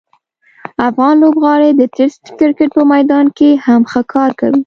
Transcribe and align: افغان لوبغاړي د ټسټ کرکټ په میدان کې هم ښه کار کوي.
افغان 0.87 1.15
لوبغاړي 1.23 1.71
د 1.75 1.81
ټسټ 1.95 2.23
کرکټ 2.39 2.69
په 2.77 2.83
میدان 2.93 3.25
کې 3.37 3.49
هم 3.65 3.81
ښه 3.91 4.01
کار 4.13 4.31
کوي. 4.39 4.59